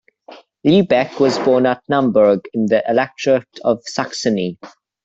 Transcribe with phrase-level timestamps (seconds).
[0.65, 4.57] Lobeck was born at Naumburg, in the Electorate of Saxony.